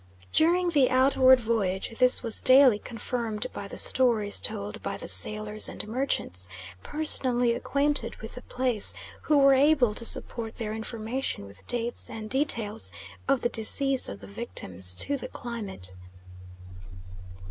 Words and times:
During 0.33 0.69
the 0.69 0.89
outward 0.89 1.39
voyage 1.39 1.93
this 1.99 2.23
was 2.23 2.41
daily 2.41 2.79
confirmed 2.79 3.45
by 3.53 3.67
the 3.67 3.77
stories 3.77 4.39
told 4.39 4.81
by 4.81 4.97
the 4.97 5.07
sailors 5.07 5.69
and 5.69 5.87
merchants 5.87 6.49
personally 6.81 7.53
acquainted 7.53 8.15
with 8.15 8.33
the 8.33 8.41
place, 8.41 8.95
who 9.21 9.37
were 9.37 9.53
able 9.53 9.93
to 9.93 10.03
support 10.03 10.55
their 10.55 10.73
information 10.73 11.45
with 11.45 11.67
dates 11.67 12.09
and 12.09 12.31
details 12.31 12.91
of 13.27 13.41
the 13.41 13.49
decease 13.49 14.09
of 14.09 14.21
the 14.21 14.25
victims 14.25 14.95
to 14.95 15.17
the 15.17 15.27
climate. 15.27 15.93